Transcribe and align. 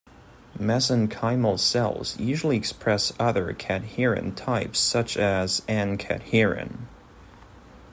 Mesenchymal 0.57 1.59
cells 1.59 2.19
usually 2.19 2.57
express 2.57 3.13
other 3.19 3.53
cadherin 3.53 4.35
types 4.35 4.79
such 4.79 5.15
as 5.15 5.61
N-cadherin. 5.67 6.87